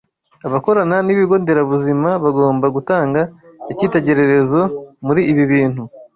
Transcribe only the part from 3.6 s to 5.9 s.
icyitegererezo muri ibi bintu.